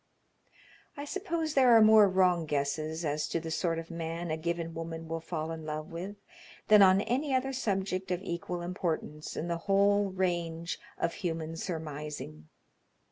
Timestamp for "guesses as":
2.47-3.27